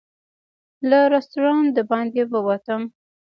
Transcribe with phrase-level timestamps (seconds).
[0.89, 2.81] له رسټورانټ د باندې ووتم.